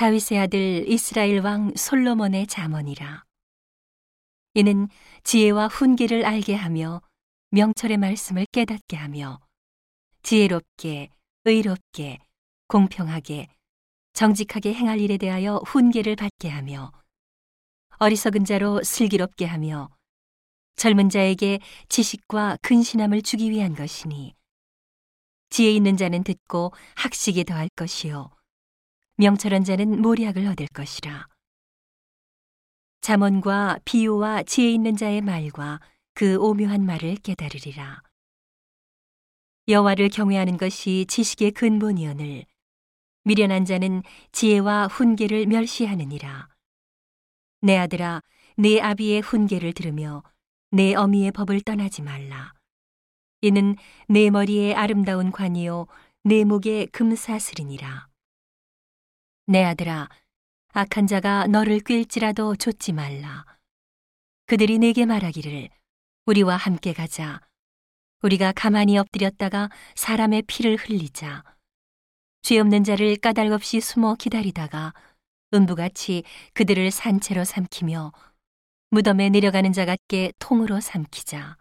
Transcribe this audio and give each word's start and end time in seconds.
다윗의 0.00 0.38
아들 0.38 0.88
이스라엘 0.88 1.40
왕 1.40 1.74
솔로몬의 1.76 2.46
잠언이라. 2.46 3.22
이는 4.54 4.88
지혜와 5.24 5.68
훈계를 5.68 6.24
알게 6.24 6.54
하며 6.54 7.02
명철의 7.50 7.98
말씀을 7.98 8.46
깨닫게 8.50 8.96
하며 8.96 9.40
지혜롭게, 10.22 11.10
의롭게, 11.44 12.18
공평하게, 12.68 13.48
정직하게 14.14 14.72
행할 14.72 15.00
일에 15.00 15.18
대하여 15.18 15.56
훈계를 15.66 16.16
받게 16.16 16.48
하며 16.48 16.92
어리석은 17.98 18.46
자로 18.46 18.82
슬기롭게 18.82 19.44
하며 19.44 19.90
젊은 20.76 21.10
자에게 21.10 21.60
지식과 21.90 22.56
근신함을 22.62 23.20
주기 23.20 23.50
위한 23.50 23.74
것이니 23.74 24.34
지혜 25.50 25.70
있는 25.70 25.98
자는 25.98 26.24
듣고 26.24 26.72
학식이 26.94 27.44
더할 27.44 27.68
것이요 27.76 28.30
명철한 29.20 29.64
자는 29.64 30.00
모략을 30.00 30.46
얻을 30.46 30.66
것이라. 30.68 31.26
잠언과 33.02 33.80
비유와 33.84 34.44
지혜 34.44 34.70
있는 34.70 34.96
자의 34.96 35.20
말과 35.20 35.78
그 36.14 36.38
오묘한 36.38 36.86
말을 36.86 37.16
깨달으리라. 37.16 38.02
여호와를 39.68 40.08
경외하는 40.08 40.56
것이 40.56 41.04
지식의 41.06 41.50
근본이오늘 41.50 42.46
미련한 43.24 43.66
자는 43.66 44.02
지혜와 44.32 44.86
훈계를 44.86 45.44
멸시하느니라. 45.44 46.48
내 47.60 47.76
아들아 47.76 48.22
내 48.56 48.80
아비의 48.80 49.20
훈계를 49.20 49.74
들으며 49.74 50.22
내 50.70 50.94
어미의 50.94 51.32
법을 51.32 51.60
떠나지 51.60 52.00
말라. 52.00 52.54
이는 53.42 53.76
내 54.08 54.30
머리에 54.30 54.72
아름다운 54.72 55.30
관이요 55.30 55.88
내 56.24 56.44
목에 56.44 56.86
금사슬이니라 56.86 58.09
내 59.50 59.64
아들아 59.64 60.08
악한 60.74 61.08
자가 61.08 61.48
너를 61.48 61.80
꿰일지라도 61.80 62.54
좇지 62.54 62.92
말라. 62.92 63.44
그들이 64.46 64.78
내게 64.78 65.06
말하기를 65.06 65.68
우리와 66.26 66.54
함께 66.54 66.92
가자. 66.92 67.40
우리가 68.22 68.52
가만히 68.52 68.96
엎드렸다가 68.96 69.68
사람의 69.96 70.42
피를 70.42 70.76
흘리자. 70.76 71.42
죄 72.42 72.60
없는 72.60 72.84
자를 72.84 73.16
까닭없이 73.16 73.80
숨어 73.80 74.14
기다리다가 74.14 74.94
음부같이 75.52 76.22
그들을 76.54 76.88
산채로 76.92 77.42
삼키며 77.42 78.12
무덤에 78.90 79.30
내려가는 79.30 79.72
자 79.72 79.84
같게 79.84 80.32
통으로 80.38 80.78
삼키자. 80.78 81.56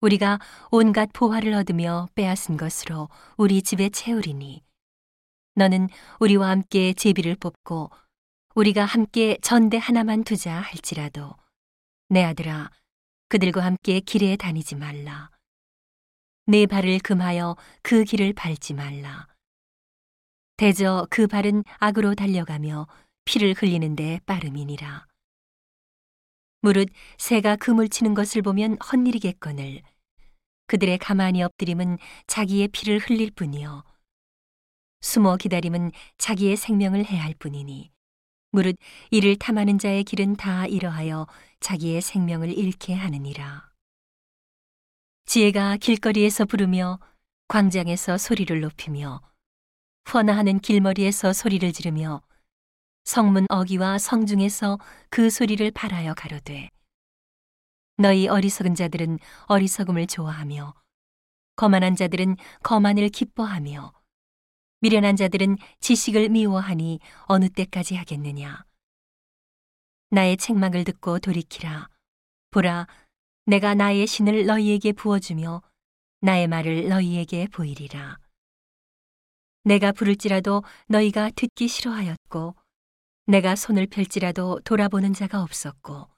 우리가 0.00 0.38
온갖 0.70 1.10
보화를 1.12 1.52
얻으며 1.52 2.08
빼앗은 2.14 2.56
것으로 2.56 3.10
우리 3.36 3.60
집에 3.60 3.90
채우리니 3.90 4.62
너는 5.54 5.88
우리와 6.20 6.48
함께 6.48 6.94
제비를 6.94 7.36
뽑고 7.36 7.90
우리가 8.54 8.84
함께 8.84 9.36
전대 9.42 9.76
하나만 9.76 10.24
두자 10.24 10.54
할지라도 10.60 11.34
내 12.08 12.22
아들아 12.22 12.70
그들과 13.28 13.64
함께 13.64 14.00
길에 14.00 14.36
다니지 14.36 14.76
말라. 14.76 15.30
내 16.46 16.66
발을 16.66 16.98
금하여 16.98 17.56
그 17.82 18.04
길을 18.04 18.32
밟지 18.32 18.74
말라. 18.74 19.26
대저 20.56 21.06
그 21.10 21.26
발은 21.26 21.64
악으로 21.78 22.14
달려가며 22.14 22.86
피를 23.24 23.54
흘리는데 23.54 24.20
빠름이니라. 24.26 25.06
무릇 26.60 26.88
새가 27.18 27.56
그물 27.56 27.88
치는 27.88 28.14
것을 28.14 28.42
보면 28.42 28.76
헛일이겠거늘. 28.78 29.82
그들의 30.66 30.98
가만히 30.98 31.42
엎드림은 31.42 31.98
자기의 32.26 32.68
피를 32.68 32.98
흘릴 32.98 33.30
뿐이요 33.32 33.82
숨어 35.02 35.36
기다림은 35.36 35.92
자기의 36.16 36.56
생명을 36.56 37.04
해할 37.04 37.34
뿐이니. 37.34 37.90
무릇 38.52 38.76
이를 39.10 39.36
탐하는 39.36 39.78
자의 39.78 40.04
길은 40.04 40.36
다 40.36 40.66
이러하여 40.66 41.26
자기의 41.60 42.00
생명을 42.00 42.56
잃게 42.56 42.94
하느니라. 42.94 43.70
지혜가 45.26 45.76
길거리에서 45.78 46.44
부르며 46.44 46.98
광장에서 47.48 48.18
소리를 48.18 48.60
높이며 48.60 49.20
훤하는 50.12 50.58
길머리에서 50.60 51.32
소리를 51.32 51.72
지르며 51.72 52.22
성문 53.04 53.46
어기와 53.48 53.98
성중에서 53.98 54.78
그 55.10 55.30
소리를 55.30 55.70
발하여 55.70 56.14
가로되 56.14 56.70
너희 57.96 58.28
어리석은 58.28 58.74
자들은 58.74 59.18
어리석음을 59.46 60.06
좋아하며 60.06 60.74
거만한 61.56 61.96
자들은 61.96 62.36
거만을 62.62 63.08
기뻐하며 63.08 63.92
미련한 64.82 65.14
자들은 65.14 65.58
지식을 65.78 66.28
미워하니 66.30 66.98
어느 67.26 67.48
때까지 67.48 67.94
하겠느냐? 67.94 68.64
나의 70.10 70.36
책망을 70.36 70.82
듣고 70.82 71.20
돌이키라. 71.20 71.88
보라 72.50 72.88
내가 73.46 73.76
나의 73.76 74.08
신을 74.08 74.44
너희에게 74.44 74.90
부어주며 74.90 75.62
나의 76.20 76.48
말을 76.48 76.88
너희에게 76.88 77.46
보이리라. 77.46 78.18
내가 79.62 79.92
부를지라도 79.92 80.64
너희가 80.88 81.30
듣기 81.30 81.68
싫어하였고 81.68 82.56
내가 83.26 83.54
손을 83.54 83.86
펼지라도 83.86 84.58
돌아보는 84.64 85.14
자가 85.14 85.42
없었고 85.42 86.08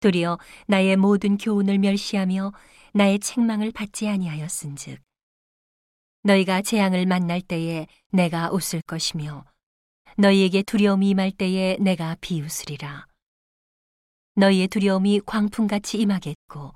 도리어 0.00 0.38
나의 0.66 0.96
모든 0.96 1.38
교훈을 1.38 1.78
멸시하며 1.78 2.52
나의 2.92 3.18
책망을 3.18 3.72
받지 3.72 4.06
아니하였은즉 4.06 5.07
너희가 6.22 6.62
재앙을 6.62 7.06
만날 7.06 7.40
때에 7.40 7.86
내가 8.10 8.50
웃을 8.50 8.80
것이며 8.82 9.44
너희에게 10.16 10.62
두려움이 10.62 11.10
임할 11.10 11.30
때에 11.30 11.76
내가 11.80 12.16
비웃으리라. 12.20 13.06
너희의 14.34 14.68
두려움이 14.68 15.20
광풍같이 15.26 15.98
임하겠고 15.98 16.72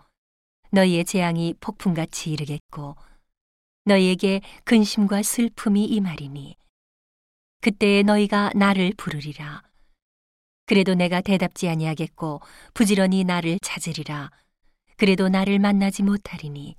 너희의 0.70 1.04
재앙이 1.04 1.54
폭풍같이 1.60 2.30
이르겠고 2.32 2.96
너희에게 3.84 4.40
근심과 4.64 5.22
슬픔이 5.22 5.84
임하리니 5.84 6.56
그때에 7.60 8.02
너희가 8.02 8.50
나를 8.54 8.92
부르리라. 8.96 9.62
그래도 10.66 10.94
내가 10.94 11.20
대답지 11.20 11.68
아니하겠고 11.68 12.40
부지런히 12.74 13.24
나를 13.24 13.58
찾으리라. 13.60 14.30
그래도 14.96 15.28
나를 15.28 15.58
만나지 15.58 16.02
못하리니 16.02 16.76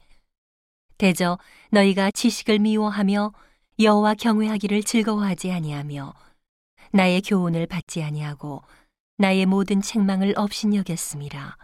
대저 1.03 1.37
너희가 1.71 2.11
지식을 2.11 2.59
미워하며 2.59 3.33
여호와 3.77 4.13
경외하기를 4.13 4.83
즐거워하지 4.83 5.51
아니하며 5.51 6.13
나의 6.93 7.21
교훈을 7.21 7.67
받지 7.67 8.01
아니하고 8.01 8.61
나의 9.17 9.45
모든 9.45 9.81
책망을 9.81 10.33
업신여겼습니다. 10.37 11.57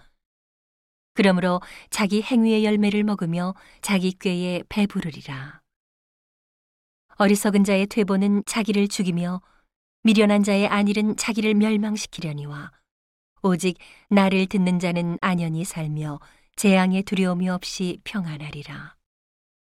그러므로 1.14 1.62
자기 1.90 2.22
행위의 2.22 2.66
열매를 2.66 3.06
먹으며 3.06 3.56
자기 3.80 4.12
꾀에 4.12 4.64
배부르리라. 4.68 5.62
어리석은 7.16 7.64
자의 7.64 7.88
퇴보는 7.88 8.44
자기를 8.46 8.90
죽이며 8.90 9.42
미련한 10.04 10.44
자의 10.44 10.68
안일은 10.68 11.16
자기를 11.16 11.54
멸망시키려니와 11.54 12.74
오직 13.44 13.78
나를 14.10 14.48
듣는 14.48 14.80
자는 14.80 15.18
안연히 15.22 15.64
살며 15.64 16.20
재앙의 16.58 17.04
두려움이 17.04 17.48
없이 17.48 18.02
평안하리라. 18.04 18.99